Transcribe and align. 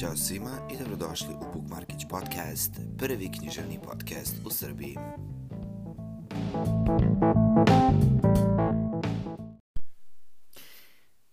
Ćao 0.00 0.16
svima 0.16 0.68
i 0.72 0.76
dobrodošli 0.76 1.28
u 1.34 1.54
Bookmarkić 1.54 2.02
podcast, 2.10 2.72
prvi 2.98 3.30
književni 3.38 3.78
podcast 3.84 4.34
u 4.46 4.50
Srbiji. 4.50 4.96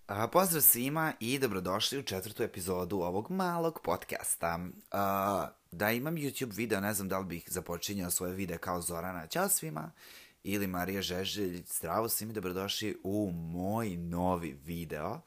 A, 0.08 0.28
pozdrav 0.28 0.62
svima 0.62 1.14
i 1.20 1.40
dobrodošli 1.40 2.00
u 2.00 2.04
četvrtu 2.04 2.44
epizodu 2.44 2.98
ovog 2.98 3.32
malog 3.32 3.80
podcasta. 3.84 4.60
A, 4.92 5.48
da 5.72 5.92
imam 5.92 6.16
YouTube 6.16 6.56
video, 6.56 6.82
ne 6.82 6.94
znam 6.94 7.10
da 7.10 7.20
li 7.20 7.26
bih 7.26 7.44
započinjao 7.48 8.12
svoje 8.12 8.34
videe 8.34 8.58
kao 8.58 8.82
Zorana. 8.82 9.28
Ćao 9.28 9.50
svima! 9.50 9.92
Ili 10.44 10.68
Marija 10.68 11.02
Žeželj, 11.02 11.64
zdravo 11.68 12.10
svima, 12.10 12.34
dobrodošli 12.34 12.98
u 13.04 13.32
moj 13.32 13.98
novi 13.98 14.54
video 14.54 15.22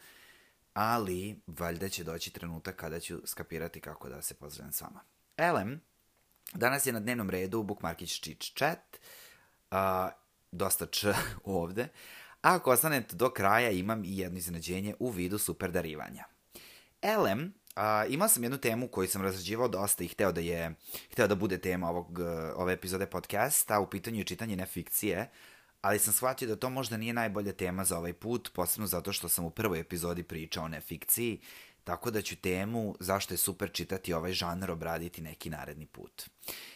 ali 0.80 1.40
valjda 1.46 1.88
će 1.88 2.04
doći 2.04 2.30
trenutak 2.30 2.76
kada 2.76 3.00
ću 3.00 3.20
skapirati 3.24 3.80
kako 3.80 4.08
da 4.08 4.22
se 4.22 4.34
pozdravim 4.34 4.72
s 4.72 4.80
vama. 4.80 5.00
Elem, 5.36 5.80
danas 6.54 6.86
je 6.86 6.92
na 6.92 7.00
dnevnom 7.00 7.30
redu 7.30 7.62
Bookmarkić 7.62 8.20
Čič 8.20 8.52
Chat, 8.56 8.98
uh, 9.70 9.78
dosta 10.52 10.86
č 10.86 11.14
ovde, 11.44 11.88
a 12.42 12.54
ako 12.54 12.70
ostanete 12.70 13.16
do 13.16 13.30
kraja 13.30 13.70
imam 13.70 14.04
i 14.04 14.18
jedno 14.18 14.38
iznenađenje 14.38 14.94
u 14.98 15.10
vidu 15.10 15.38
super 15.38 15.70
darivanja. 15.70 16.24
Elem, 17.02 17.54
Uh, 17.76 18.12
imao 18.12 18.28
sam 18.28 18.42
jednu 18.42 18.58
temu 18.58 18.88
koju 18.88 19.08
sam 19.08 19.22
razrađivao 19.22 19.68
dosta 19.68 20.04
i 20.04 20.08
hteo 20.08 20.32
da 20.32 20.40
je 20.40 20.74
hteo 21.12 21.26
da 21.26 21.34
bude 21.34 21.58
tema 21.58 21.90
ovog, 21.90 22.18
ove 22.56 22.72
epizode 22.72 23.06
podcasta, 23.06 23.80
u 23.80 23.90
pitanju 23.90 24.18
je 24.18 24.24
čitanje 24.24 24.56
nefikcije, 24.56 25.30
ali 25.80 25.98
sam 25.98 26.12
shvatio 26.12 26.48
da 26.48 26.56
to 26.56 26.70
možda 26.70 26.96
nije 26.96 27.12
najbolja 27.12 27.52
tema 27.52 27.84
za 27.84 27.98
ovaj 27.98 28.12
put, 28.12 28.50
posebno 28.52 28.86
zato 28.86 29.12
što 29.12 29.28
sam 29.28 29.44
u 29.44 29.50
prvoj 29.50 29.80
epizodi 29.80 30.22
pričao 30.22 30.64
o 30.64 30.68
nefikciji, 30.68 31.40
tako 31.84 32.10
da 32.10 32.22
ću 32.22 32.36
temu 32.36 32.94
zašto 33.00 33.34
je 33.34 33.38
super 33.38 33.72
čitati 33.72 34.12
ovaj 34.12 34.32
žanr 34.32 34.70
obraditi 34.70 35.22
neki 35.22 35.50
naredni 35.50 35.86
put. 35.86 36.28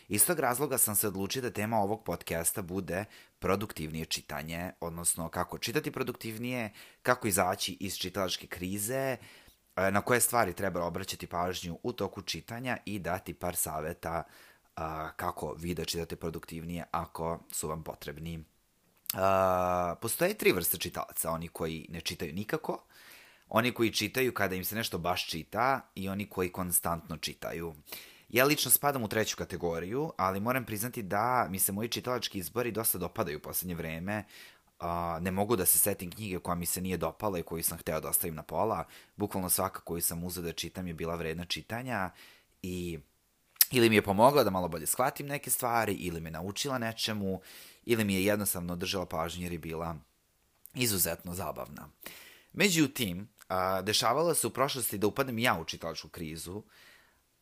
Iz 0.09 0.27
tog 0.27 0.41
razloga 0.41 0.79
sam 0.79 0.97
se 0.97 1.09
odlučio 1.09 1.43
da 1.43 1.51
tema 1.51 1.77
ovog 1.77 2.05
podcasta 2.05 2.63
bude 2.63 3.05
produktivnije 3.39 4.05
čitanje, 4.05 4.73
odnosno 4.81 5.29
kako 5.29 5.59
čitati 5.59 5.91
produktivnije, 5.91 6.71
kako 7.03 7.29
izaći 7.29 7.77
iz 7.81 7.97
čitalačke 7.97 8.47
krize, 8.47 9.17
e, 9.17 9.19
na 9.91 10.01
koje 10.01 10.21
stvari 10.21 10.53
treba 10.53 10.85
obraćati 10.85 11.27
pažnju 11.27 11.79
u 11.83 11.93
toku 11.93 12.23
čitanja 12.23 12.77
i 12.85 12.99
dati 12.99 13.35
par 13.35 13.57
saveta 13.57 14.25
kako 15.17 15.55
vi 15.59 15.75
da 15.75 15.85
čitate 15.85 16.17
produktivnije 16.17 16.85
ako 16.91 17.39
su 17.51 17.69
vam 17.69 17.83
potrebni 17.83 18.45
Postoje 20.01 20.35
tri 20.35 20.53
vrste 20.53 20.79
čitalaca, 20.79 21.31
oni 21.31 21.49
koji 21.49 21.87
ne 21.91 22.01
čitaju 22.01 22.33
nikako, 22.33 22.85
oni 23.49 23.73
koji 23.73 23.93
čitaju 23.93 24.35
kada 24.35 24.55
im 24.55 24.65
se 24.65 24.75
nešto 24.77 24.99
baš 24.99 25.27
čita 25.27 25.81
i 25.95 26.09
oni 26.09 26.27
koji 26.27 26.53
konstantno 26.53 27.17
čitaju. 27.17 27.75
Ja 28.29 28.45
lično 28.45 28.71
spadam 28.71 29.03
u 29.03 29.09
treću 29.09 29.37
kategoriju, 29.37 30.13
ali 30.17 30.41
moram 30.41 30.65
priznati 30.65 31.03
da 31.03 31.47
mi 31.51 31.59
se 31.59 31.73
moji 31.73 31.89
čitalački 31.89 32.39
izbori 32.39 32.71
dosta 32.71 32.99
dopadaju 32.99 33.39
u 33.39 33.41
poslednje 33.41 33.75
vreme. 33.75 34.25
Uh, 34.81 34.87
ne 35.21 35.31
mogu 35.31 35.57
da 35.57 35.67
se 35.67 35.79
setim 35.79 36.11
knjige 36.11 36.39
koja 36.39 36.55
mi 36.55 36.67
se 36.67 36.81
nije 36.81 36.97
dopala 36.97 37.39
i 37.39 37.43
koju 37.43 37.63
sam 37.63 37.79
hteo 37.79 38.01
da 38.01 38.09
ostavim 38.09 38.35
na 38.35 38.43
pola. 38.43 38.85
Bukvalno 39.17 39.49
svaka 39.49 39.81
koju 39.81 40.03
sam 40.03 40.25
uzeo 40.25 40.43
da 40.43 40.53
čitam 40.53 40.87
je 40.87 40.95
bila 40.95 41.15
vredna 41.15 41.45
čitanja 41.45 42.11
i 42.63 42.99
ili 43.73 43.91
mi 43.91 43.97
je 43.97 44.03
pomogla 44.03 44.45
da 44.45 44.51
malo 44.51 44.69
bolje 44.69 44.87
shvatim 44.87 45.27
neke 45.27 45.51
stvari, 45.51 45.93
ili 45.93 46.21
me 46.21 46.31
naučila 46.31 46.79
nečemu, 46.79 47.41
ili 47.85 48.05
mi 48.05 48.15
je 48.15 48.25
jednostavno 48.25 48.77
držala 48.77 49.07
pažnju 49.07 49.43
jer 49.43 49.53
je 49.53 49.59
bila 49.59 49.97
izuzetno 50.75 51.35
zabavna. 51.35 51.89
Međutim, 52.53 53.29
a, 53.49 53.83
dešavalo 53.83 54.35
se 54.35 54.47
u 54.47 54.51
prošlosti 54.51 54.99
da 54.99 55.07
upadnem 55.07 55.39
ja 55.39 55.59
u 55.61 55.65
čitalačku 55.65 56.09
krizu, 56.09 56.63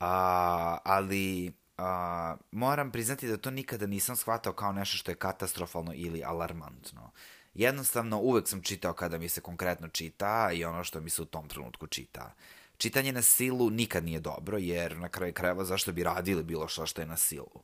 a, 0.00 0.78
ali 0.84 1.52
a, 1.78 2.36
moram 2.50 2.90
priznati 2.90 3.28
da 3.28 3.36
to 3.36 3.50
nikada 3.50 3.86
nisam 3.86 4.16
shvatao 4.16 4.52
kao 4.52 4.72
nešto 4.72 4.96
što 4.96 5.10
je 5.10 5.14
katastrofalno 5.14 5.92
ili 5.94 6.24
alarmantno. 6.24 7.10
Jednostavno, 7.54 8.18
uvek 8.18 8.48
sam 8.48 8.62
čitao 8.62 8.92
kada 8.92 9.18
mi 9.18 9.28
se 9.28 9.40
konkretno 9.40 9.88
čita 9.88 10.50
i 10.52 10.64
ono 10.64 10.84
što 10.84 11.00
mi 11.00 11.10
se 11.10 11.22
u 11.22 11.24
tom 11.24 11.48
trenutku 11.48 11.86
čita. 11.86 12.34
Čitanje 12.80 13.12
na 13.12 13.22
silu 13.22 13.70
nikad 13.70 14.04
nije 14.04 14.20
dobro, 14.20 14.58
jer 14.58 14.96
na 14.96 15.08
kraju 15.08 15.32
krajeva 15.32 15.64
zašto 15.64 15.92
bi 15.92 16.04
radili 16.04 16.42
bilo 16.42 16.68
što 16.68 16.86
što 16.86 17.00
je 17.00 17.06
na 17.06 17.16
silu. 17.16 17.62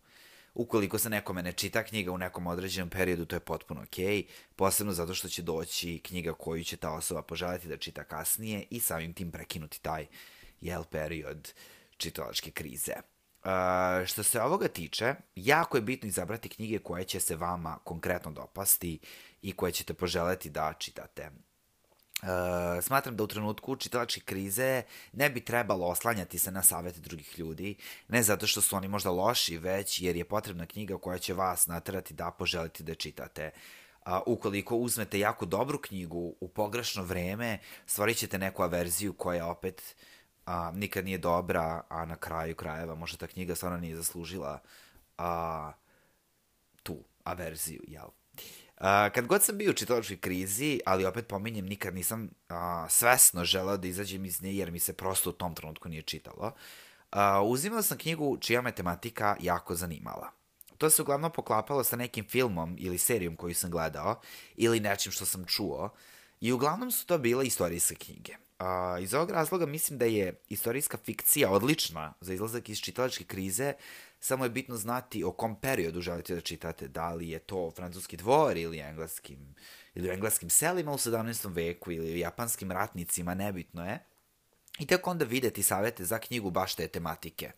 Ukoliko 0.55 0.99
se 0.99 1.11
nekome 1.11 1.43
ne 1.43 1.53
čita 1.53 1.85
knjiga 1.85 2.13
u 2.13 2.19
nekom 2.19 2.47
određenom 2.47 2.91
periodu, 2.91 3.25
to 3.25 3.37
je 3.37 3.41
potpuno 3.41 3.83
okej, 3.83 4.07
okay, 4.07 4.27
posebno 4.57 4.93
zato 4.93 5.15
što 5.15 5.29
će 5.29 5.43
doći 5.43 6.01
knjiga 6.05 6.33
koju 6.33 6.65
će 6.65 6.77
ta 6.77 6.91
osoba 6.91 7.23
poželjeti 7.23 7.69
da 7.69 7.77
čita 7.77 8.05
kasnije 8.05 8.65
i 8.71 8.81
samim 8.81 9.15
tim 9.15 9.31
prekinuti 9.33 9.83
taj 9.83 10.07
jel 10.61 10.85
period 10.85 11.53
čitalačke 11.97 12.51
krize. 12.51 12.93
Uh, 12.93 14.07
što 14.07 14.23
se 14.23 14.41
ovoga 14.43 14.69
tiče, 14.69 15.15
jako 15.37 15.77
je 15.77 15.83
bitno 15.83 16.09
izabrati 16.09 16.49
knjige 16.49 16.79
koje 16.79 17.05
će 17.05 17.21
se 17.21 17.37
vama 17.37 17.79
konkretno 17.85 18.31
dopasti 18.33 18.99
i 19.43 19.53
koje 19.53 19.73
ćete 19.73 19.95
poželeti 19.95 20.51
da 20.51 20.73
čitate. 20.79 21.31
Uh, 22.23 22.29
smatram 22.83 23.17
da 23.17 23.25
u 23.25 23.27
trenutku 23.27 23.77
čitalačke 23.77 24.21
krize 24.21 24.83
ne 25.13 25.31
bi 25.31 25.45
trebalo 25.45 25.87
oslanjati 25.87 26.39
se 26.39 26.51
na 26.51 26.63
savete 26.63 27.01
drugih 27.01 27.39
ljudi, 27.39 27.77
ne 28.09 28.23
zato 28.23 28.47
što 28.47 28.61
su 28.61 28.77
oni 28.77 28.89
možda 28.89 29.11
loši, 29.11 29.59
već 29.59 30.01
jer 30.01 30.17
je 30.17 30.25
potrebna 30.25 30.67
knjiga 30.67 30.99
koja 30.99 31.19
će 31.19 31.35
vas 31.35 31.67
naterati 31.67 32.15
da 32.15 32.31
poželite 32.31 32.85
da 32.85 32.95
čitate. 32.95 33.51
Uh, 34.07 34.13
ukoliko 34.27 34.77
uzmete 34.77 35.19
jako 35.19 35.47
dobru 35.47 35.79
knjigu 35.79 36.35
u 36.41 36.49
pogrešno 36.49 37.03
vreme, 37.03 37.59
stvorit 37.87 38.17
ćete 38.17 38.39
neku 38.39 38.63
averziju 38.63 39.13
koja 39.13 39.47
opet 39.47 39.97
uh, 40.47 40.53
nikad 40.73 41.05
nije 41.05 41.19
dobra, 41.19 41.83
a 41.89 42.05
na 42.05 42.17
kraju 42.17 42.55
krajeva 42.55 42.95
možda 42.95 43.19
ta 43.19 43.27
knjiga 43.27 43.55
stvarno 43.55 43.79
nije 43.79 43.97
zaslužila 43.97 44.61
uh, 45.19 45.25
tu 46.83 47.05
averziju, 47.25 47.83
jel? 47.87 48.07
Uh, 48.07 48.66
kad 49.15 49.27
god 49.27 49.43
sam 49.43 49.59
bio 49.59 49.71
u 49.71 49.75
čitalačkoj 49.75 50.17
krizi, 50.17 50.81
ali 50.87 51.05
opet 51.05 51.29
pominjem, 51.29 51.67
nikad 51.67 51.95
nisam 51.95 52.23
uh, 52.23 52.57
svesno 52.89 53.45
želeo 53.45 53.77
da 53.77 53.89
izađem 53.89 54.25
iz 54.25 54.43
nje, 54.43 54.57
jer 54.57 54.71
mi 54.71 54.79
se 54.79 54.93
prosto 54.93 55.31
u 55.31 55.33
tom 55.33 55.55
trenutku 55.55 55.89
nije 55.89 56.03
čitalo. 56.03 56.53
Uh, 57.13 57.19
uzimao 57.45 57.83
sam 57.83 57.99
knjigu 57.99 58.39
čija 58.41 58.63
me 58.63 58.73
tematika 58.73 59.37
jako 59.41 59.75
zanimala. 59.75 60.31
To 60.79 60.91
se 60.91 61.03
uglavnom 61.03 61.33
poklapalo 61.33 61.85
sa 61.85 61.97
nekim 61.97 62.25
filmom 62.25 62.77
ili 62.79 62.99
serijom 62.99 63.37
koju 63.37 63.55
sam 63.55 63.71
gledao, 63.71 64.21
ili 64.57 64.81
nečim 64.81 65.13
što 65.13 65.27
sam 65.27 65.45
čuo, 65.45 65.91
i 66.41 66.53
uglavnom 66.53 66.91
su 66.91 67.07
to 67.07 67.19
bile 67.19 67.47
istorijske 67.47 67.95
knjige. 67.95 68.37
Uh, 68.61 69.03
iz 69.03 69.15
ovog 69.15 69.31
razloga 69.31 69.67
mislim 69.67 69.99
da 69.99 70.05
je 70.05 70.41
istorijska 70.49 70.99
fikcija 71.05 71.51
odlična 71.51 72.15
za 72.21 72.35
izlazak 72.35 72.69
iz 72.69 72.79
čitalačke 72.81 73.25
krize, 73.25 73.73
samo 74.21 74.45
je 74.45 74.51
bitno 74.51 74.77
znati 74.77 75.25
o 75.25 75.33
kom 75.33 75.61
periodu 75.61 76.01
želite 76.01 76.35
da 76.35 76.41
čitate, 76.41 76.89
da 76.89 77.13
li 77.13 77.29
je 77.29 77.39
to 77.39 77.71
francuski 77.71 78.17
dvor 78.17 78.57
ili 78.57 78.79
engleskim, 78.79 79.55
ili 79.95 80.09
engleskim 80.09 80.51
selima 80.51 80.93
u 80.93 80.99
17. 80.99 81.55
veku 81.55 81.93
ili 81.93 82.21
japanskim 82.21 82.73
ratnicima, 82.73 83.35
nebitno 83.35 83.87
je. 83.87 83.99
I 84.79 84.87
tek 84.87 85.07
onda 85.07 85.25
videti 85.25 85.63
savete 85.63 86.05
za 86.05 86.19
knjigu 86.19 86.51
baš 86.51 86.75
te 86.75 86.89
tematike. 86.89 87.53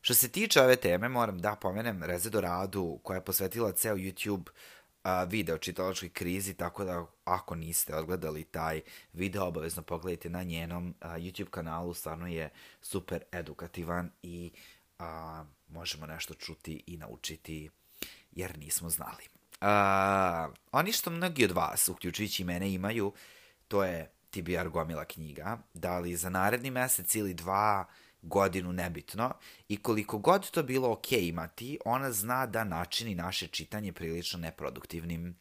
Što 0.00 0.14
se 0.14 0.28
tiče 0.28 0.62
ove 0.62 0.76
teme, 0.76 1.08
moram 1.08 1.38
da 1.38 1.56
pomenem 1.60 2.02
Rezedo 2.02 2.40
Radu, 2.40 3.00
koja 3.02 3.16
je 3.16 3.24
posvetila 3.24 3.72
ceo 3.72 3.96
YouTube 3.96 4.48
a, 4.48 4.52
video 5.24 5.58
čitalačkoj 5.58 6.08
krizi, 6.08 6.54
tako 6.54 6.84
da 6.84 7.06
ako 7.24 7.54
niste 7.54 7.94
odgledali 7.94 8.44
taj 8.44 8.80
video, 9.12 9.46
obavezno 9.46 9.82
pogledajte 9.82 10.30
na 10.30 10.42
njenom 10.42 10.94
a, 11.00 11.18
YouTube 11.18 11.50
kanalu, 11.50 11.94
stvarno 11.94 12.26
je 12.26 12.50
super 12.80 13.22
edukativan 13.32 14.10
i 14.22 14.52
a, 14.98 15.44
možemo 15.68 16.06
nešto 16.06 16.34
čuti 16.34 16.82
i 16.86 16.96
naučiti 16.96 17.70
jer 18.32 18.58
nismo 18.58 18.88
znali. 18.88 19.24
A, 19.60 20.48
oni 20.72 20.92
što 20.92 21.10
mnogi 21.10 21.44
od 21.44 21.50
vas, 21.50 21.88
uključujući 21.88 22.44
mene, 22.44 22.72
imaju, 22.72 23.12
to 23.68 23.84
je 23.84 24.10
TBR 24.30 24.68
gomila 24.68 25.04
knjiga, 25.04 25.58
da 25.74 25.98
li 25.98 26.16
za 26.16 26.30
naredni 26.30 26.70
mesec 26.70 27.14
ili 27.14 27.34
dva 27.34 27.86
godinu 28.22 28.72
nebitno 28.72 29.32
i 29.68 29.76
koliko 29.82 30.18
god 30.18 30.50
to 30.50 30.62
bilo 30.62 30.92
ok 30.92 31.12
imati, 31.12 31.78
ona 31.84 32.12
zna 32.12 32.46
da 32.46 32.64
načini 32.64 33.14
naše 33.14 33.46
čitanje 33.46 33.92
prilično 33.92 34.38
neproduktivnim. 34.38 35.36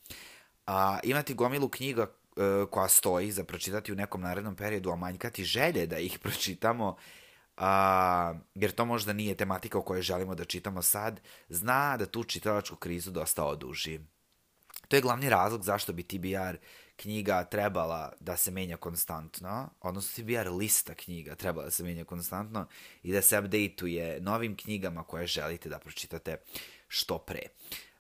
A, 0.67 0.99
imati 1.03 1.33
gomilu 1.33 1.69
knjiga 1.69 2.01
e, 2.01 2.65
koja 2.71 2.87
stoji 2.87 3.31
za 3.31 3.43
pročitati 3.43 3.91
u 3.91 3.95
nekom 3.95 4.21
narednom 4.21 4.55
periodu, 4.55 4.91
a 4.91 4.95
manjkati 4.95 5.43
želje 5.43 5.87
da 5.87 5.97
ih 5.97 6.19
pročitamo 6.23 6.97
a, 7.57 8.33
jer 8.55 8.71
to 8.71 8.85
možda 8.85 9.13
nije 9.13 9.35
tematika 9.35 9.77
o 9.77 9.81
kojoj 9.81 10.01
želimo 10.01 10.35
da 10.35 10.45
čitamo 10.45 10.81
sad, 10.81 11.21
zna 11.49 11.97
da 11.97 12.05
tu 12.05 12.23
čitalačku 12.23 12.75
krizu 12.75 13.11
dosta 13.11 13.45
oduži. 13.45 13.99
To 14.87 14.95
je 14.95 15.01
glavni 15.01 15.29
razlog 15.29 15.63
zašto 15.63 15.93
bi 15.93 16.03
TBR 16.03 16.57
knjiga 16.97 17.43
trebala 17.43 18.13
da 18.19 18.37
se 18.37 18.51
menja 18.51 18.77
konstantno, 18.77 19.69
odnosno 19.81 20.23
TBR 20.23 20.49
lista 20.51 20.93
knjiga 20.93 21.35
trebala 21.35 21.65
da 21.65 21.71
se 21.71 21.83
menja 21.83 22.05
konstantno 22.05 22.67
i 23.03 23.13
da 23.13 23.21
se 23.21 23.39
updateuje 23.39 24.19
novim 24.21 24.57
knjigama 24.57 25.03
koje 25.03 25.27
želite 25.27 25.69
da 25.69 25.79
pročitate 25.79 26.37
što 26.87 27.17
pre. 27.17 27.41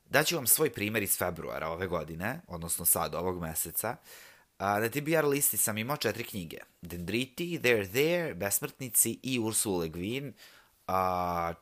Daću 0.09 0.35
vam 0.35 0.47
svoj 0.47 0.69
primer 0.69 1.03
iz 1.03 1.17
februara 1.17 1.69
ove 1.69 1.87
godine, 1.87 2.41
odnosno 2.47 2.85
sad 2.85 3.15
ovog 3.15 3.41
meseca. 3.41 3.95
Na 4.59 4.89
TBR 4.89 5.25
listi 5.25 5.57
sam 5.57 5.77
imao 5.77 5.97
četiri 5.97 6.23
knjige. 6.23 6.57
Dendriti, 6.81 7.59
They're 7.59 7.91
There, 7.91 8.33
Besmrtnici 8.33 9.19
i 9.23 9.39
Ursula 9.39 9.79
Le 9.79 9.89
Guin, 9.89 10.33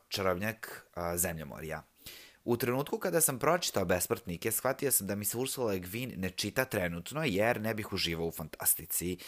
Čarobnjak 0.08 0.86
a, 0.94 1.16
Zemljomorja. 1.16 1.82
U 2.46 2.56
trenutku 2.56 2.98
kada 2.98 3.20
sam 3.20 3.38
pročitao 3.38 3.84
Besmrtnike, 3.84 4.52
shvatio 4.52 4.90
sam 4.90 5.06
da 5.06 5.14
mi 5.14 5.24
se 5.24 5.38
Ursula 5.38 5.66
Le 5.66 5.78
Guin 5.78 6.12
ne 6.16 6.30
čita 6.30 6.64
trenutno, 6.64 7.24
jer 7.24 7.60
ne 7.60 7.74
bih 7.74 7.92
uživao 7.92 8.26
u 8.26 8.32
fantastici. 8.32 9.18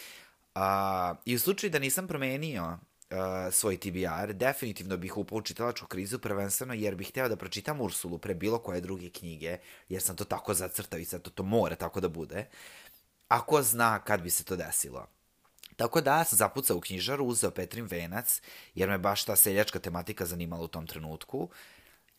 A, 0.54 1.14
I 1.24 1.34
u 1.34 1.38
slučaju 1.38 1.70
da 1.70 1.78
nisam 1.78 2.06
promenio 2.06 2.64
uh, 2.64 3.18
svoj 3.52 3.76
TBR, 3.76 4.32
definitivno 4.32 4.96
bih 4.96 5.16
upao 5.16 5.38
u 5.38 5.42
čitalačku 5.42 5.86
krizu, 5.86 6.18
prvenstveno 6.18 6.74
jer 6.74 6.94
bih 6.94 7.08
hteo 7.08 7.28
da 7.28 7.36
pročitam 7.36 7.80
Ursulu 7.80 8.18
pre 8.18 8.34
bilo 8.34 8.58
koje 8.58 8.80
druge 8.80 9.10
knjige, 9.10 9.58
jer 9.88 10.02
sam 10.02 10.16
to 10.16 10.24
tako 10.24 10.54
zacrtao 10.54 11.00
i 11.00 11.04
sad 11.04 11.22
to, 11.22 11.30
to 11.30 11.42
mora 11.42 11.76
tako 11.76 12.00
da 12.00 12.08
bude. 12.08 12.46
Ako 13.28 13.62
zna 13.62 13.98
kad 13.98 14.22
bi 14.22 14.30
se 14.30 14.44
to 14.44 14.56
desilo. 14.56 15.06
Tako 15.76 16.00
da 16.00 16.24
sam 16.24 16.36
zapucao 16.36 16.76
u 16.76 16.80
knjižaru, 16.80 17.24
uzeo 17.24 17.50
Petrin 17.50 17.86
venac, 17.86 18.42
jer 18.74 18.88
me 18.88 18.98
baš 18.98 19.24
ta 19.24 19.36
seljačka 19.36 19.78
tematika 19.78 20.26
zanimala 20.26 20.62
u 20.62 20.68
tom 20.68 20.86
trenutku 20.86 21.50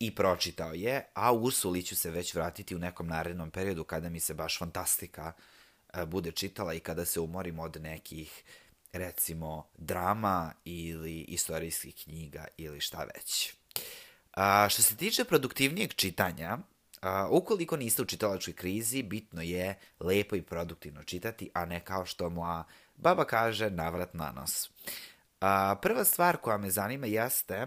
i 0.00 0.14
pročitao 0.14 0.72
je, 0.72 1.04
a 1.14 1.32
Ursuli 1.32 1.82
ću 1.82 1.96
se 1.96 2.10
već 2.10 2.34
vratiti 2.34 2.76
u 2.76 2.78
nekom 2.78 3.06
narednom 3.06 3.50
periodu 3.50 3.84
kada 3.84 4.08
mi 4.08 4.20
se 4.20 4.34
baš 4.34 4.58
fantastika 4.58 5.32
uh, 5.32 6.04
bude 6.04 6.32
čitala 6.32 6.74
i 6.74 6.80
kada 6.80 7.04
se 7.04 7.20
umorim 7.20 7.58
od 7.58 7.76
nekih 7.82 8.44
recimo 8.92 9.66
drama 9.78 10.52
ili 10.64 11.20
istorijskih 11.20 11.94
knjiga 12.04 12.46
ili 12.56 12.80
šta 12.80 13.04
već. 13.14 13.54
A, 14.32 14.68
što 14.68 14.82
se 14.82 14.96
tiče 14.96 15.24
produktivnijeg 15.24 15.94
čitanja, 15.94 16.58
a, 17.00 17.28
ukoliko 17.30 17.76
niste 17.76 18.02
u 18.02 18.04
čitalačkoj 18.04 18.54
krizi, 18.54 19.02
bitno 19.02 19.42
je 19.42 19.78
lepo 20.00 20.36
i 20.36 20.42
produktivno 20.42 21.02
čitati, 21.02 21.50
a 21.54 21.64
ne 21.64 21.80
kao 21.84 22.06
što 22.06 22.30
moja 22.30 22.64
baba 22.96 23.24
kaže, 23.24 23.70
navrat 23.70 24.14
na 24.14 24.32
nos. 24.32 24.70
A, 25.40 25.76
prva 25.82 26.04
stvar 26.04 26.36
koja 26.36 26.58
me 26.58 26.70
zanima 26.70 27.06
jeste 27.06 27.66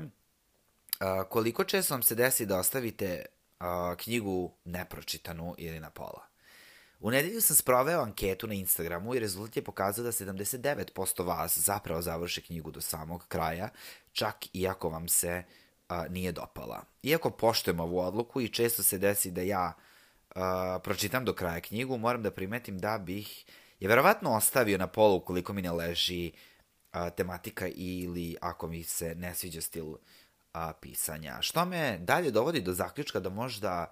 a, 1.00 1.24
koliko 1.24 1.63
često 1.63 1.94
vam 1.94 2.04
se 2.04 2.16
desi 2.16 2.45
da 2.45 2.60
ostavite 2.60 3.25
a, 3.60 3.95
knjigu 3.98 4.51
nepročitanu 4.66 5.56
ili 5.57 5.80
na 5.80 5.90
pola. 5.90 6.34
U 7.00 7.12
nedelju 7.12 7.42
sam 7.42 7.56
sproveo 7.56 8.01
anketu 8.01 8.48
na 8.48 8.54
Instagramu 8.54 9.16
i 9.16 9.19
rezultat 9.19 9.56
je 9.56 9.63
pokazao 9.63 10.04
da 10.04 10.12
79% 10.12 11.25
vas 11.25 11.57
zapravo 11.57 12.01
završe 12.01 12.42
knjigu 12.42 12.72
do 12.72 12.81
samog 12.81 13.25
kraja, 13.28 13.69
čak 14.12 14.36
i 14.54 14.68
ako 14.68 14.90
vam 14.90 15.07
se 15.07 15.44
a, 15.90 16.07
nije 16.07 16.31
dopala. 16.31 16.84
Iako 17.04 17.30
poštujem 17.30 17.80
ovu 17.80 18.00
odluku 18.00 18.42
i 18.42 18.50
često 18.50 18.84
se 18.84 18.98
desi 18.98 19.31
da 19.31 19.42
ja 19.42 19.74
a, 20.36 20.80
pročitam 20.84 21.25
do 21.25 21.34
kraja 21.34 21.62
knjigu, 21.62 21.98
moram 21.98 22.24
da 22.24 22.31
primetim 22.31 22.80
da 22.80 22.98
bih 22.98 23.45
je 23.80 23.88
verovatno 23.88 24.36
ostavio 24.36 24.78
na 24.78 24.88
polu 24.88 25.16
ukoliko 25.16 25.54
mi 25.54 25.62
ne 25.62 25.72
leži 25.72 26.31
a, 26.92 27.10
tematika 27.10 27.68
ili 27.68 28.36
ako 28.42 28.68
mi 28.68 28.84
se 28.84 29.16
ne 29.16 29.36
sviđa 29.36 29.62
stil 29.62 29.95
a, 30.53 30.73
pisanja. 30.73 31.41
Što 31.41 31.65
me 31.65 31.97
dalje 31.97 32.31
dovodi 32.31 32.61
do 32.61 32.73
zaključka 32.73 33.19
da 33.19 33.29
možda 33.29 33.91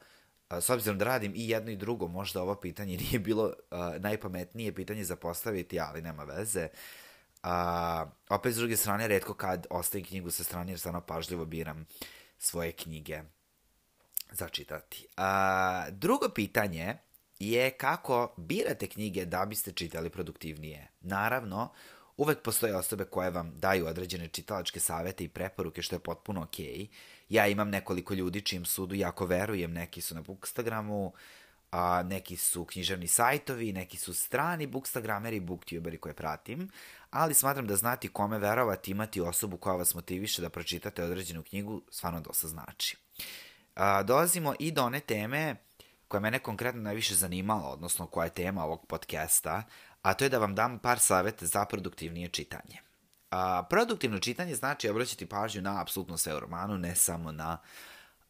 s 0.59 0.69
obzirom 0.69 0.97
da 0.97 1.05
radim 1.05 1.33
i 1.35 1.49
jedno 1.49 1.71
i 1.71 1.75
drugo, 1.75 2.07
možda 2.07 2.41
ovo 2.41 2.55
pitanje 2.55 2.97
nije 3.03 3.19
bilo 3.19 3.43
uh, 3.45 3.77
najpametnije 3.99 4.75
pitanje 4.75 5.03
za 5.03 5.15
postaviti, 5.15 5.79
ali 5.79 6.01
nema 6.01 6.23
veze. 6.23 6.67
A, 7.43 8.05
opet, 8.29 8.53
s 8.53 8.57
druge 8.57 8.77
strane, 8.77 9.07
redko 9.07 9.33
kad 9.33 9.67
ostavim 9.69 10.05
knjigu 10.05 10.31
sa 10.31 10.43
strane, 10.43 10.71
jer 10.71 10.79
stvarno 10.79 11.01
pažljivo 11.01 11.45
biram 11.45 11.85
svoje 12.37 12.71
knjige 12.71 13.21
za 14.31 14.49
čitati. 14.49 15.07
A, 15.17 15.85
drugo 15.89 16.29
pitanje 16.29 16.97
je 17.39 17.71
kako 17.71 18.33
birate 18.37 18.87
knjige 18.87 19.25
da 19.25 19.45
biste 19.45 19.71
čitali 19.71 20.09
produktivnije. 20.09 20.87
Naravno, 21.01 21.71
uvek 22.17 22.41
postoje 22.41 22.75
osobe 22.75 23.05
koje 23.05 23.29
vam 23.29 23.53
daju 23.57 23.87
određene 23.87 24.27
čitalačke 24.27 24.79
savete 24.79 25.23
i 25.23 25.29
preporuke, 25.29 25.81
što 25.81 25.95
je 25.95 25.99
potpuno 25.99 26.43
okej. 26.43 26.65
Okay 26.65 26.87
Ja 27.29 27.47
imam 27.47 27.69
nekoliko 27.69 28.13
ljudi 28.13 28.41
čijim 28.41 28.65
sudu 28.65 28.95
jako 28.95 29.25
verujem, 29.25 29.73
neki 29.73 30.01
su 30.01 30.15
na 30.15 30.21
Bookstagramu, 30.21 31.13
a 31.71 32.03
neki 32.03 32.35
su 32.37 32.65
književni 32.65 33.07
sajtovi, 33.07 33.73
neki 33.73 33.97
su 33.97 34.13
strani 34.13 34.67
bookstagrameri 34.67 35.35
i 35.35 35.39
booktuberi 35.39 35.97
koje 35.97 36.13
pratim, 36.13 36.69
ali 37.11 37.33
smatram 37.33 37.67
da 37.67 37.75
znati 37.75 38.07
kome 38.07 38.39
verovati, 38.39 38.91
imati 38.91 39.21
osobu 39.21 39.57
koja 39.57 39.75
vas 39.75 39.95
motiviše 39.95 40.41
da 40.41 40.49
pročitate 40.49 41.03
određenu 41.03 41.43
knjigu, 41.43 41.81
stvarno 41.89 42.21
dosta 42.21 42.47
znači. 42.47 42.97
A, 43.75 44.03
dolazimo 44.03 44.53
i 44.59 44.71
do 44.71 44.83
one 44.83 44.99
teme 44.99 45.55
koja 46.07 46.21
mene 46.21 46.39
konkretno 46.39 46.81
najviše 46.81 47.15
zanimala, 47.15 47.69
odnosno 47.69 48.07
koja 48.07 48.25
je 48.25 48.33
tema 48.33 48.63
ovog 48.63 48.85
podcasta, 48.87 49.63
a 50.01 50.13
to 50.13 50.25
je 50.25 50.29
da 50.29 50.37
vam 50.37 50.55
dam 50.55 50.79
par 50.79 50.99
savete 50.99 51.45
za 51.45 51.65
produktivnije 51.65 52.27
čitanje. 52.27 52.77
A, 53.31 53.63
produktivno 53.69 54.19
čitanje 54.19 54.55
znači 54.55 54.89
obraćati 54.89 55.25
pažnju 55.25 55.61
na 55.61 55.81
apsolutno 55.81 56.17
sve 56.17 56.35
u 56.35 56.39
romanu, 56.39 56.77
ne 56.77 56.95
samo 56.95 57.31
na 57.31 57.57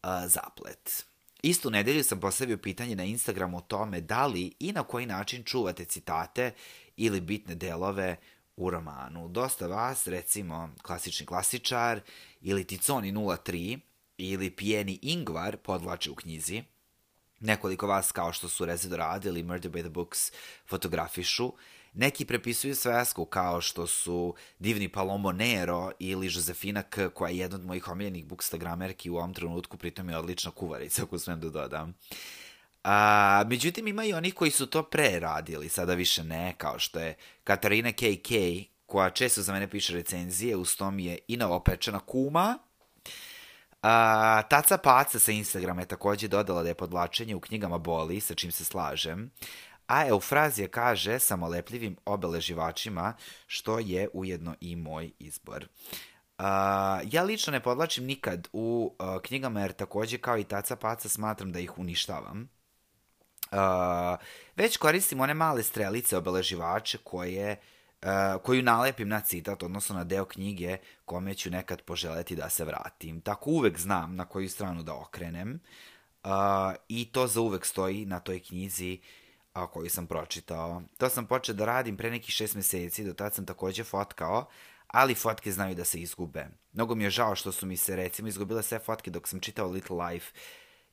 a, 0.02 0.28
zaplet. 0.28 1.06
Istu 1.42 1.70
nedelju 1.70 2.04
sam 2.04 2.20
postavio 2.20 2.56
pitanje 2.56 2.96
na 2.96 3.04
Instagramu 3.04 3.56
o 3.56 3.60
tome 3.60 4.00
da 4.00 4.26
li 4.26 4.54
i 4.60 4.72
na 4.72 4.82
koji 4.82 5.06
način 5.06 5.44
čuvate 5.44 5.84
citate 5.84 6.52
ili 6.96 7.20
bitne 7.20 7.54
delove 7.54 8.16
u 8.56 8.70
romanu. 8.70 9.28
Dosta 9.28 9.66
vas, 9.66 10.06
recimo 10.06 10.70
klasični 10.82 11.26
klasičar 11.26 12.00
ili 12.40 12.64
Ticoni 12.66 13.12
03 13.12 13.78
ili 14.16 14.50
Pijeni 14.50 14.98
Ingvar 15.02 15.56
podvlače 15.56 16.10
u 16.10 16.14
knjizi. 16.14 16.62
Nekoliko 17.42 17.86
vas 17.86 18.12
kao 18.12 18.32
što 18.32 18.48
su 18.48 18.64
Rezidorad 18.64 19.24
ili 19.24 19.42
Murder 19.42 19.70
by 19.70 19.80
the 19.80 19.90
Books 19.90 20.32
fotografišu 20.66 21.52
Neki 21.94 22.24
prepisuju 22.24 22.74
svesku 22.74 23.24
kao 23.24 23.60
što 23.60 23.86
su 23.86 24.34
divni 24.58 24.88
Palomo 24.88 25.32
Nero 25.32 25.90
ili 25.98 26.26
Josefina 26.26 26.82
K, 26.82 27.08
koja 27.08 27.30
je 27.30 27.38
jedna 27.38 27.56
od 27.56 27.64
mojih 27.64 27.88
omiljenih 27.88 28.24
bookstagramerki 28.26 29.10
u 29.10 29.16
ovom 29.16 29.34
trenutku, 29.34 29.76
pritom 29.76 30.08
je 30.08 30.18
odlična 30.18 30.50
kuvarica, 30.50 31.02
ako 31.02 31.18
smem 31.18 31.40
da 31.40 31.50
dodam. 31.50 31.94
A, 32.84 33.44
međutim, 33.46 33.88
ima 33.88 34.04
i 34.04 34.12
onih 34.12 34.34
koji 34.34 34.50
su 34.50 34.66
to 34.66 34.82
pre 34.82 35.20
radili, 35.20 35.68
sada 35.68 35.94
više 35.94 36.24
ne, 36.24 36.54
kao 36.58 36.78
što 36.78 37.00
je 37.00 37.14
Katarina 37.44 37.92
KK, 37.92 38.30
koja 38.86 39.10
često 39.10 39.42
za 39.42 39.52
mene 39.52 39.70
piše 39.70 39.94
recenzije, 39.94 40.56
uz 40.56 40.76
tom 40.76 40.98
je 40.98 41.18
i 41.28 41.36
novopečena 41.36 42.00
kuma, 42.00 42.58
A, 43.82 44.42
Taca 44.48 44.78
Paca 44.78 45.18
sa 45.18 45.32
Instagrama 45.32 45.80
je 45.80 45.86
takođe 45.86 46.28
dodala 46.28 46.62
da 46.62 46.68
je 46.68 46.74
podlačenje 46.74 47.34
u 47.34 47.40
knjigama 47.40 47.78
boli, 47.78 48.20
sa 48.20 48.34
čim 48.34 48.52
se 48.52 48.64
slažem 48.64 49.30
a 49.92 50.06
Eufrazija 50.08 50.68
kaže 50.68 51.18
samolepljivim 51.18 51.96
obeleživačima, 52.04 53.14
što 53.46 53.78
je 53.78 54.08
ujedno 54.12 54.54
i 54.60 54.76
moj 54.76 55.10
izbor. 55.18 55.68
Uh, 56.38 56.44
ja 57.04 57.22
lično 57.22 57.50
ne 57.50 57.60
podlačim 57.60 58.04
nikad 58.04 58.48
u 58.52 58.94
uh, 58.98 59.22
knjigama, 59.22 59.60
jer 59.60 59.72
takođe 59.72 60.18
kao 60.18 60.38
i 60.38 60.44
Taca 60.44 60.76
Paca 60.76 61.08
smatram 61.08 61.52
da 61.52 61.60
ih 61.60 61.78
uništavam. 61.78 62.48
Uh, 63.52 63.58
već 64.56 64.76
koristim 64.76 65.20
one 65.20 65.34
male 65.34 65.62
strelice 65.62 66.16
obeleživače 66.16 66.98
koje 66.98 67.52
uh, 67.52 67.71
koju 68.42 68.62
nalepim 68.62 69.08
na 69.08 69.20
citat, 69.20 69.62
odnosno 69.62 69.96
na 69.96 70.04
deo 70.04 70.24
knjige 70.24 70.76
kome 71.04 71.34
ću 71.34 71.50
nekad 71.50 71.82
poželeti 71.82 72.36
da 72.36 72.48
se 72.48 72.64
vratim. 72.64 73.20
Tako 73.20 73.50
uvek 73.50 73.78
znam 73.78 74.16
na 74.16 74.24
koju 74.24 74.48
stranu 74.48 74.82
da 74.82 74.94
okrenem 74.94 75.60
uh, 76.24 76.30
i 76.88 77.04
to 77.12 77.26
za 77.26 77.40
uvek 77.40 77.66
stoji 77.66 78.06
na 78.06 78.20
toj 78.20 78.40
knjizi 78.40 79.00
a 79.52 79.66
koju 79.66 79.90
sam 79.90 80.06
pročitao. 80.06 80.82
To 80.98 81.08
sam 81.08 81.26
počeo 81.26 81.54
da 81.54 81.64
radim 81.64 81.96
pre 81.96 82.10
nekih 82.10 82.34
šest 82.34 82.54
meseci, 82.54 83.04
do 83.04 83.12
tad 83.12 83.34
sam 83.34 83.46
takođe 83.46 83.84
fotkao, 83.84 84.46
ali 84.86 85.14
fotke 85.14 85.52
znaju 85.52 85.74
da 85.74 85.84
se 85.84 86.00
izgube. 86.00 86.46
Mnogo 86.72 86.94
mi 86.94 87.04
je 87.04 87.10
žao 87.10 87.34
što 87.34 87.52
su 87.52 87.66
mi 87.66 87.76
se 87.76 87.96
recimo 87.96 88.28
izgubile 88.28 88.62
sve 88.62 88.78
fotke 88.78 89.10
dok 89.10 89.28
sam 89.28 89.40
čitao 89.40 89.68
Little 89.68 90.06
Life, 90.06 90.32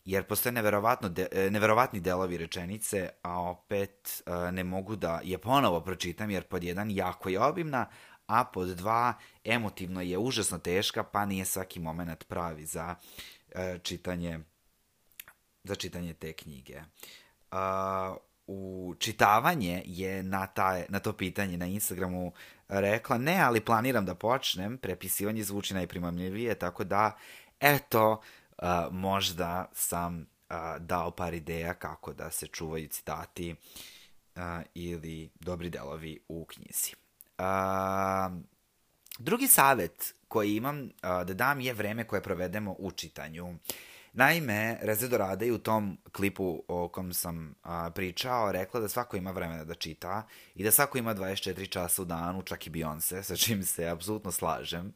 jer 0.05 0.23
postoje 0.23 0.53
neverovatno 0.53 1.09
de, 1.09 1.27
e, 1.31 1.49
neverovatni 1.49 1.99
delovi 1.99 2.37
rečenice, 2.37 3.09
a 3.21 3.41
opet 3.41 4.23
uh, 4.25 4.53
ne 4.53 4.63
mogu 4.63 4.95
da 4.95 5.21
je 5.23 5.37
ponovo 5.37 5.81
pročitam, 5.81 6.31
jer 6.31 6.43
pod 6.43 6.63
jedan 6.63 6.91
jako 6.91 7.29
je 7.29 7.39
obimna, 7.39 7.85
a 8.25 8.45
pod 8.45 8.67
dva 8.67 9.13
emotivno 9.43 10.01
je 10.01 10.17
užasno 10.17 10.57
teška, 10.57 11.03
pa 11.03 11.25
nije 11.25 11.45
svaki 11.45 11.79
moment 11.79 12.27
pravi 12.27 12.65
za 12.65 12.95
uh, 12.95 13.81
čitanje 13.81 14.39
za 15.63 15.75
čitanje 15.75 16.13
te 16.13 16.33
knjige. 16.33 16.81
Uh, 17.51 17.57
u 18.47 18.93
čitavanje 18.99 19.83
je 19.85 20.23
na, 20.23 20.47
taj, 20.47 20.85
na 20.89 20.99
to 20.99 21.13
pitanje 21.13 21.57
na 21.57 21.65
Instagramu 21.65 22.31
rekla 22.67 23.17
ne, 23.17 23.41
ali 23.41 23.61
planiram 23.61 24.05
da 24.05 24.15
počnem, 24.15 24.77
prepisivanje 24.77 25.43
zvuči 25.43 25.73
najprimamljivije, 25.73 26.55
tako 26.55 26.83
da, 26.83 27.17
eto, 27.59 28.21
možda 28.91 29.65
sam 29.73 30.19
uh, 30.49 30.55
dao 30.79 31.11
par 31.11 31.33
ideja 31.33 31.73
kako 31.73 32.13
da 32.13 32.31
se 32.31 32.47
čuvaju 32.47 32.87
citati 32.87 33.55
uh, 34.35 34.41
ili 34.73 35.29
dobri 35.39 35.69
delovi 35.69 36.19
u 36.27 36.45
knjizi. 36.45 36.93
Uh, 37.37 37.45
drugi 39.19 39.47
savet 39.47 40.15
koji 40.27 40.55
imam 40.55 40.81
uh, 40.81 40.89
da 41.01 41.33
dam 41.33 41.61
je 41.61 41.73
vreme 41.73 42.03
koje 42.03 42.23
provedemo 42.23 42.75
u 42.79 42.91
čitanju. 42.91 43.55
Naime, 44.13 44.77
Reze 44.81 45.07
Dorade 45.07 45.45
je 45.45 45.53
u 45.53 45.57
tom 45.57 45.97
klipu 46.11 46.63
o 46.67 46.87
kom 46.87 47.13
sam 47.13 47.55
a, 47.63 47.89
pričao 47.89 48.51
rekla 48.51 48.79
da 48.79 48.87
svako 48.89 49.17
ima 49.17 49.31
vremena 49.31 49.63
da 49.63 49.73
čita 49.73 50.27
i 50.55 50.63
da 50.63 50.71
svako 50.71 50.97
ima 50.97 51.15
24 51.15 51.69
časa 51.69 52.01
u 52.01 52.05
danu, 52.05 52.41
čak 52.41 52.67
i 52.67 52.69
Beyoncé, 52.69 53.21
sa 53.23 53.35
čim 53.35 53.63
se 53.63 53.87
apsolutno 53.87 54.31
slažem. 54.31 54.93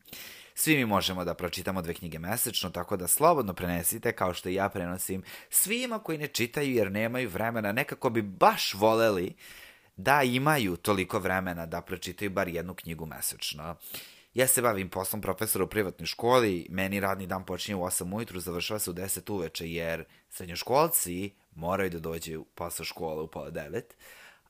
Svi 0.56 0.78
mi 0.78 0.86
možemo 0.86 1.26
da 1.26 1.34
pročitamo 1.34 1.82
dve 1.82 1.94
knjige 1.94 2.20
mesečno, 2.20 2.70
tako 2.70 2.98
da 2.98 3.08
slobodno 3.08 3.54
prenesite, 3.54 4.12
kao 4.12 4.34
što 4.34 4.50
i 4.50 4.54
ja 4.54 4.70
prenosim, 4.70 5.24
svima 5.50 6.00
koji 6.00 6.18
ne 6.18 6.28
čitaju 6.28 6.74
jer 6.74 6.92
nemaju 6.92 7.30
vremena, 7.30 7.72
nekako 7.72 8.10
bi 8.10 8.22
baš 8.22 8.74
voleli 8.74 9.36
da 9.96 10.24
imaju 10.24 10.78
toliko 10.78 11.20
vremena 11.20 11.66
da 11.66 11.82
pročitaju 11.82 12.32
bar 12.32 12.48
jednu 12.48 12.74
knjigu 12.74 13.06
mesečno. 13.06 13.76
Ja 14.34 14.48
se 14.48 14.62
bavim 14.62 14.90
poslom 14.90 15.22
profesora 15.22 15.64
u 15.64 15.68
privatnoj 15.68 16.06
školi, 16.06 16.68
meni 16.70 17.00
radni 17.00 17.28
dan 17.28 17.46
počinje 17.46 17.76
u 17.76 17.82
8 17.82 18.16
ujutru, 18.16 18.40
završava 18.40 18.80
se 18.80 18.90
u 18.92 18.94
10 18.94 19.34
uveče, 19.34 19.70
jer 19.70 20.06
srednjoškolci 20.30 21.32
moraju 21.56 21.90
da 21.90 22.00
dođu 22.00 22.46
posle 22.56 22.86
škole 22.86 23.24
u 23.24 23.28
pola 23.28 23.52
9. 23.52 23.82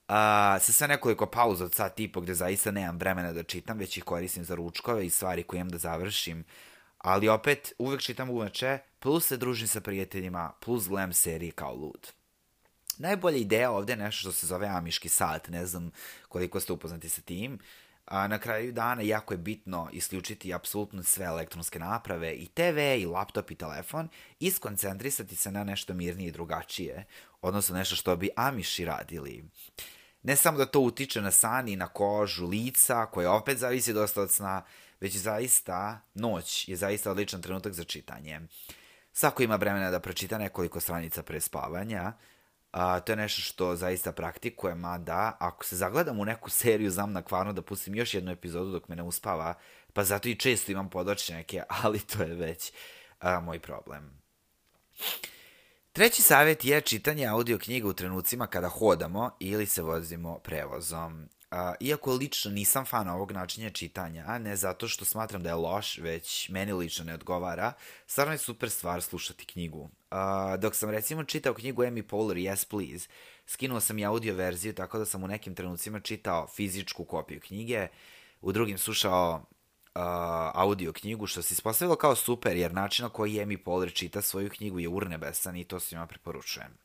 A, 0.08 0.58
sa 0.60 0.72
sve 0.72 0.88
nekoliko 0.88 1.26
pauza 1.26 1.66
od 1.66 1.74
sat 1.74 2.00
i 2.00 2.12
po 2.12 2.22
gde 2.22 2.34
zaista 2.34 2.72
nemam 2.72 2.98
vremena 2.98 3.34
da 3.34 3.44
čitam, 3.44 3.78
već 3.78 3.98
ih 3.98 4.04
koristim 4.04 4.46
za 4.46 4.56
ručkove 4.56 5.06
i 5.06 5.10
stvari 5.10 5.44
koje 5.44 5.60
imam 5.60 5.72
da 5.72 5.78
završim. 5.78 6.44
Ali 6.98 7.30
opet, 7.30 7.74
uvek 7.78 8.02
čitam 8.02 8.30
uveče, 8.30 8.80
plus 9.00 9.28
se 9.28 9.38
družim 9.38 9.68
sa 9.68 9.82
prijateljima, 9.82 10.52
plus 10.60 10.88
gledam 10.88 11.14
serije 11.14 11.52
kao 11.52 11.76
lud. 11.76 12.12
Najbolja 12.98 13.38
ideja 13.38 13.72
ovde 13.72 13.94
je 13.94 13.98
nešto 13.98 14.20
što 14.20 14.32
se 14.32 14.48
zove 14.48 14.68
amiški 14.68 15.10
sat, 15.10 15.50
ne 15.50 15.66
znam 15.66 15.92
koliko 16.30 16.60
ste 16.60 16.74
upoznati 16.74 17.10
sa 17.10 17.22
tim. 17.22 17.60
A, 18.06 18.28
na 18.28 18.40
kraju 18.40 18.72
dana 18.72 19.02
jako 19.02 19.34
je 19.34 19.38
bitno 19.38 19.90
isključiti 19.92 20.54
apsolutno 20.54 21.04
sve 21.04 21.26
elektronske 21.26 21.80
naprave 21.80 22.34
i 22.34 22.48
TV 22.48 22.80
i 23.00 23.06
laptop 23.06 23.52
i 23.52 23.56
telefon 23.56 24.10
i 24.40 24.52
skoncentrisati 24.52 25.36
se 25.36 25.52
na 25.52 25.64
nešto 25.64 25.94
mirnije 25.94 26.28
i 26.28 26.32
drugačije, 26.32 27.06
odnosno 27.42 27.78
nešto 27.78 27.96
što 27.96 28.16
bi 28.16 28.30
amiši 28.36 28.86
radili. 28.86 29.44
Ne 30.24 30.36
samo 30.36 30.58
da 30.58 30.66
to 30.66 30.80
utiče 30.80 31.22
na 31.22 31.32
san 31.32 31.68
i 31.68 31.76
na 31.76 31.88
kožu 31.88 32.48
lica, 32.48 33.06
koje 33.06 33.30
opet 33.30 33.58
zavisi 33.58 33.94
dosta 33.94 34.22
od 34.22 34.32
sna, 34.32 34.64
već 35.00 35.18
zaista 35.18 36.00
noć 36.14 36.70
je 36.70 36.76
zaista 36.76 37.12
odličan 37.12 37.42
trenutak 37.42 37.74
za 37.74 37.84
čitanje. 37.84 38.42
Svako 39.14 39.44
ima 39.44 39.56
vremena 39.56 39.92
da 39.92 40.00
pročita 40.00 40.38
nekoliko 40.38 40.80
stranica 40.80 41.24
pre 41.24 41.42
spavanja, 41.42 42.14
A, 42.74 43.00
to 43.00 43.12
je 43.12 43.16
nešto 43.16 43.42
što 43.42 43.76
zaista 43.76 44.12
praktikujem, 44.12 44.80
mada 44.80 45.38
ako 45.40 45.66
se 45.66 45.76
zagledam 45.76 46.20
u 46.20 46.26
neku 46.26 46.50
seriju, 46.50 46.92
znam 46.92 47.12
na 47.12 47.22
kvarno 47.22 47.54
da 47.54 47.62
pustim 47.62 47.96
još 47.96 48.14
jednu 48.14 48.32
epizodu 48.32 48.72
dok 48.72 48.88
me 48.88 48.96
ne 48.96 49.04
uspava, 49.04 49.54
pa 49.94 50.04
zato 50.04 50.30
i 50.30 50.36
često 50.36 50.72
imam 50.72 50.90
podočnjake, 50.90 51.64
ali 51.84 52.00
to 52.00 52.24
je 52.24 52.36
već 52.36 52.72
a, 53.20 53.40
moj 53.40 53.60
problem. 53.60 54.22
Treći 55.92 56.22
savjet 56.22 56.66
je 56.66 56.82
čitanje 56.82 57.28
audio 57.28 57.58
knjiga 57.58 57.88
u 57.88 57.94
trenucima 57.94 58.48
kada 58.48 58.70
hodamo 58.70 59.32
ili 59.40 59.66
se 59.66 59.82
vozimo 59.82 60.40
prevozom. 60.40 61.30
A, 61.52 61.74
iako 61.80 62.14
lično 62.14 62.52
nisam 62.52 62.86
fan 62.86 63.10
ovog 63.10 63.32
načinja 63.32 63.70
čitanja, 63.70 64.24
a 64.28 64.40
ne 64.40 64.56
zato 64.56 64.88
što 64.88 65.06
smatram 65.06 65.44
da 65.44 65.50
je 65.50 65.56
loš, 65.56 65.98
već 65.98 66.50
meni 66.50 66.74
lično 66.74 67.06
ne 67.06 67.14
odgovara, 67.14 67.74
stvarno 68.08 68.34
je 68.34 68.38
super 68.38 68.70
stvar 68.70 69.02
slušati 69.02 69.46
knjigu. 69.46 69.90
A, 70.14 70.58
dok 70.58 70.76
sam 70.76 70.90
recimo 70.90 71.24
čitao 71.24 71.54
knjigu 71.54 71.84
Amy 71.84 72.02
Poehler 72.02 72.38
Yes 72.38 72.70
Please, 72.70 73.08
skinuo 73.46 73.80
sam 73.80 74.00
i 74.00 74.06
audio 74.06 74.36
verziju 74.36 74.74
tako 74.74 74.98
da 74.98 75.06
sam 75.06 75.24
u 75.24 75.28
nekim 75.28 75.56
trenucima 75.56 76.00
čitao 76.00 76.48
fizičku 76.48 77.06
kopiju 77.06 77.40
knjige, 77.40 77.88
u 78.42 78.52
drugim 78.52 78.78
slušao 78.78 79.34
uh, 79.36 80.02
audio 80.54 80.94
knjigu, 80.94 81.28
što 81.28 81.42
se 81.42 81.54
ispostavilo 81.54 81.96
kao 81.96 82.16
super, 82.16 82.58
jer 82.58 82.74
način 82.74 83.04
na 83.04 83.10
koji 83.10 83.34
Amy 83.34 83.58
Poehler 83.58 83.94
čita 83.94 84.22
svoju 84.22 84.50
knjigu 84.50 84.80
je 84.80 84.90
urnebesan 84.90 85.56
i 85.56 85.64
to 85.64 85.80
svima 85.80 86.08
preporučujem. 86.08 86.78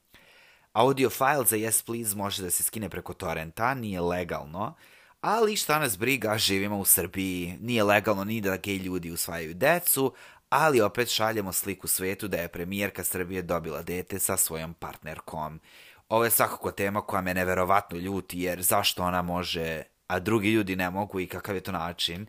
Audio 0.72 1.10
file 1.10 1.44
za 1.46 1.56
Yes 1.56 1.86
Please 1.86 2.16
može 2.16 2.42
da 2.42 2.50
se 2.50 2.62
skine 2.62 2.88
preko 2.88 3.14
torrenta, 3.14 3.74
nije 3.74 4.00
legalno, 4.00 4.74
ali 5.20 5.56
šta 5.56 5.78
nas 5.78 5.98
briga, 5.98 6.38
živimo 6.38 6.78
u 6.78 6.84
Srbiji, 6.84 7.58
nije 7.60 7.84
legalno 7.84 8.24
ni 8.24 8.40
da 8.40 8.56
gej 8.56 8.76
ljudi 8.76 9.10
usvajaju 9.10 9.54
decu, 9.54 10.14
ali 10.48 10.80
opet 10.80 11.08
šaljemo 11.08 11.52
sliku 11.52 11.88
svetu 11.88 12.28
da 12.28 12.36
je 12.36 12.48
premijerka 12.48 13.04
Srbije 13.04 13.42
dobila 13.42 13.82
dete 13.82 14.18
sa 14.18 14.36
svojom 14.36 14.74
partnerkom. 14.74 15.60
Ovo 16.08 16.24
je 16.24 16.30
svakako 16.30 16.70
tema 16.72 17.00
koja 17.00 17.22
me 17.22 17.34
neverovatno 17.34 17.98
ljuti, 17.98 18.40
jer 18.40 18.62
zašto 18.62 19.02
ona 19.02 19.22
može, 19.22 19.82
a 20.06 20.18
drugi 20.18 20.52
ljudi 20.52 20.76
ne 20.76 20.90
mogu 20.90 21.20
i 21.20 21.26
kakav 21.26 21.54
je 21.54 21.60
to 21.60 21.72
način. 21.72 22.26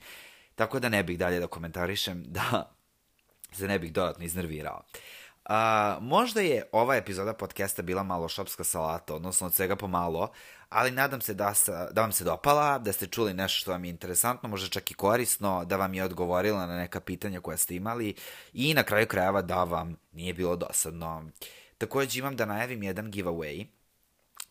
Tako 0.55 0.79
da 0.79 0.89
ne 0.89 1.03
bih 1.03 1.17
dalje 1.17 1.39
da 1.39 1.47
komentarišem, 1.47 2.23
da 2.27 2.71
se 3.51 3.67
ne 3.67 3.79
bih 3.79 3.93
dodatno 3.93 4.25
iznervirao. 4.25 4.83
A, 5.49 5.97
možda 6.01 6.41
je 6.41 6.63
ova 6.71 6.95
epizoda 6.95 7.33
podcasta 7.33 7.81
bila 7.81 8.03
malo 8.03 8.27
šopska 8.27 8.63
salata, 8.63 9.15
odnosno 9.15 9.47
od 9.47 9.53
svega 9.53 9.75
pomalo, 9.75 10.31
ali 10.69 10.91
nadam 10.91 11.21
se 11.21 11.33
da, 11.33 11.53
sa, 11.53 11.91
da 11.91 12.01
vam 12.01 12.11
se 12.11 12.23
dopala, 12.23 12.77
da 12.77 12.93
ste 12.93 13.07
čuli 13.07 13.33
nešto 13.33 13.57
što 13.59 13.71
vam 13.71 13.85
je 13.85 13.89
interesantno, 13.89 14.49
možda 14.49 14.69
čak 14.69 14.91
i 14.91 14.93
korisno, 14.93 15.65
da 15.65 15.77
vam 15.77 15.93
je 15.93 16.03
odgovorila 16.03 16.65
na 16.65 16.77
neka 16.77 16.99
pitanja 16.99 17.41
koja 17.41 17.57
ste 17.57 17.75
imali 17.75 18.15
i 18.53 18.73
na 18.73 18.83
kraju 18.83 19.07
krajeva 19.07 19.41
da 19.41 19.63
vam 19.63 19.95
nije 20.11 20.33
bilo 20.33 20.55
dosadno. 20.55 21.29
Takođe 21.77 22.19
imam 22.19 22.35
da 22.35 22.45
najavim 22.45 22.83
jedan 22.83 23.11
giveaway. 23.11 23.65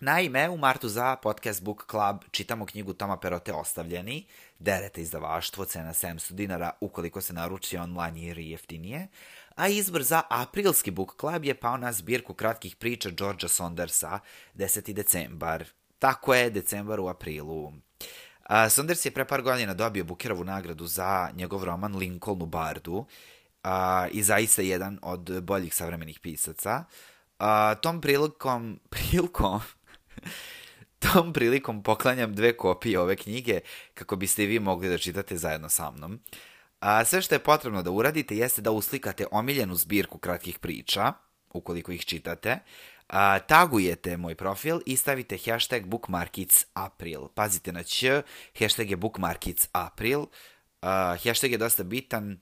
Naime, 0.00 0.48
u 0.48 0.56
martu 0.56 0.88
za 0.88 1.16
Podcast 1.16 1.62
Book 1.62 1.84
Club 1.90 2.16
čitamo 2.30 2.66
knjigu 2.66 2.92
Toma 2.92 3.16
Perote 3.16 3.52
Ostavljeni, 3.52 4.26
derete 4.58 5.00
izdavaštvo, 5.00 5.64
cena 5.64 5.92
700 5.92 6.32
dinara 6.32 6.70
ukoliko 6.80 7.20
se 7.20 7.32
naruči 7.32 7.76
online 7.76 8.22
je 8.22 8.50
jeftinije 8.50 9.08
a 9.58 9.68
izbor 9.68 10.02
za 10.02 10.22
aprilski 10.30 10.90
book 10.90 11.16
club 11.20 11.44
je 11.44 11.54
pao 11.54 11.76
na 11.76 11.92
zbirku 11.92 12.34
kratkih 12.34 12.76
priča 12.76 13.10
Georgia 13.10 13.48
Saundersa 13.48 14.20
10. 14.54 14.92
decembar. 14.92 15.64
Tako 15.98 16.34
je, 16.34 16.50
decembar 16.50 17.00
u 17.00 17.08
aprilu. 17.08 17.72
A, 18.42 18.68
Saunders 18.68 19.04
je 19.04 19.10
pre 19.10 19.24
par 19.24 19.42
godina 19.42 19.74
dobio 19.74 20.04
Bukerovu 20.04 20.44
nagradu 20.44 20.86
za 20.86 21.30
njegov 21.34 21.64
roman 21.64 21.96
Lincoln 21.96 22.42
u 22.42 22.46
Bardu 22.46 23.04
a, 23.62 24.06
i 24.12 24.22
zaista 24.22 24.62
jedan 24.62 24.98
od 25.02 25.42
boljih 25.42 25.74
savremenih 25.74 26.20
pisaca. 26.20 26.84
A, 27.38 27.74
tom 27.74 28.00
prilikom, 28.00 28.80
prilikom, 28.90 29.60
tom 30.98 31.32
prilikom 31.32 31.82
poklanjam 31.82 32.34
dve 32.34 32.56
kopije 32.56 33.00
ove 33.00 33.16
knjige 33.16 33.60
kako 33.94 34.16
biste 34.16 34.44
i 34.44 34.46
vi 34.46 34.58
mogli 34.58 34.88
da 34.88 34.98
čitate 34.98 35.36
zajedno 35.36 35.68
sa 35.68 35.90
mnom. 35.90 36.20
A, 36.80 37.04
sve 37.04 37.22
što 37.22 37.34
je 37.34 37.38
potrebno 37.38 37.82
da 37.82 37.90
uradite 37.90 38.36
jeste 38.36 38.62
da 38.62 38.70
uslikate 38.70 39.26
omiljenu 39.30 39.74
zbirku 39.74 40.18
kratkih 40.18 40.58
priča, 40.58 41.12
ukoliko 41.52 41.92
ih 41.92 42.04
čitate, 42.04 42.58
a, 43.08 43.38
tagujete 43.38 44.16
moj 44.16 44.34
profil 44.34 44.80
i 44.86 44.96
stavite 44.96 45.38
hashtag 45.44 45.86
bookmarkitsapril. 45.86 47.28
Pazite 47.34 47.72
na 47.72 47.82
ć, 47.82 48.04
hashtag 48.58 48.90
je 48.90 48.96
bookmarkitsapril. 48.96 50.26
A, 50.82 51.16
hashtag 51.24 51.52
je 51.52 51.58
dosta 51.58 51.82
bitan 51.82 52.40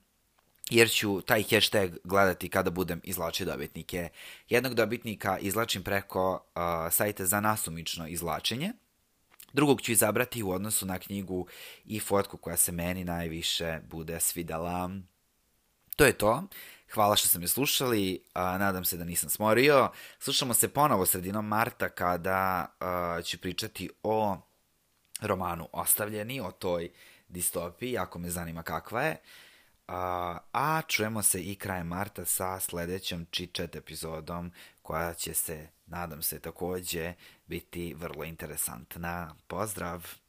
jer 0.69 0.89
ću 0.89 1.21
taj 1.21 1.43
hashtag 1.43 1.91
gledati 2.03 2.49
kada 2.49 2.71
budem 2.71 3.01
izlačio 3.03 3.45
dobitnike. 3.45 4.09
Jednog 4.49 4.73
dobitnika 4.73 5.37
izlačim 5.39 5.83
preko 5.83 6.45
a, 6.55 6.91
sajta 6.91 7.25
za 7.25 7.39
nasumično 7.39 8.07
izlačenje, 8.07 8.73
Drugog 9.57 9.81
ću 9.81 9.91
izabrati 9.91 10.43
u 10.43 10.51
odnosu 10.51 10.85
na 10.85 10.99
knjigu 10.99 11.47
i 11.85 11.99
fotku 11.99 12.37
koja 12.37 12.57
se 12.57 12.71
meni 12.71 13.03
najviše 13.03 13.79
bude 13.89 14.19
svidela. 14.19 14.89
To 15.95 16.05
je 16.05 16.13
to. 16.13 16.43
Hvala 16.93 17.15
što 17.15 17.27
ste 17.27 17.39
me 17.39 17.47
slušali, 17.47 18.23
a, 18.33 18.57
nadam 18.57 18.85
se 18.85 18.97
da 18.97 19.03
nisam 19.03 19.29
smorio. 19.29 19.89
Slušamo 20.19 20.53
se 20.53 20.67
ponovo 20.67 21.05
sredinom 21.05 21.47
marta 21.47 21.89
kada 21.89 22.65
a, 22.79 23.21
ću 23.23 23.37
pričati 23.37 23.89
o 24.03 24.37
romanu 25.21 25.69
Ostavljeni, 25.71 26.41
o 26.41 26.51
toj 26.51 26.89
distopiji, 27.27 27.91
jako 27.91 28.19
me 28.19 28.29
zanima 28.29 28.63
kakva 28.63 29.01
je. 29.01 29.17
A, 29.87 30.37
a 30.51 30.81
čujemo 30.87 31.21
se 31.21 31.41
i 31.41 31.55
krajem 31.55 31.87
marta 31.87 32.25
sa 32.25 32.59
sledećom 32.59 33.25
chit 33.31 33.59
epizodom 33.59 34.51
koja 34.87 35.13
će 35.13 35.33
se, 35.33 35.67
nadam 35.85 36.21
se 36.21 36.39
takođe, 36.39 37.13
biti 37.47 37.93
vrlo 37.93 38.23
interesantna. 38.23 39.35
Pozdrav! 39.47 40.26